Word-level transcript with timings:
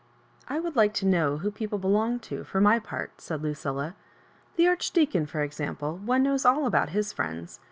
"I 0.47 0.57
like 0.57 0.95
to 0.95 1.05
know 1.05 1.37
who 1.37 1.51
people 1.51 1.77
belong 1.77 2.19
to, 2.21 2.43
for 2.43 2.59
my 2.59 2.79
part," 2.79 3.11
said 3.21 3.43
Lucilla. 3.43 3.93
*' 4.25 4.55
The 4.55 4.67
Archdeacon, 4.67 5.27
for 5.27 5.41
exam 5.41 5.75
pie, 5.75 5.91
one 5.91 6.23
knows 6.23 6.43
aU 6.43 6.65
about 6.65 6.89
his 6.89 7.13
friends. 7.13 7.59